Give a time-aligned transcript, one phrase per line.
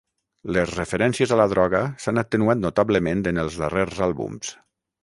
[0.55, 4.57] Les referències a la droga s'han atenuat notablement en els darrers àlbums.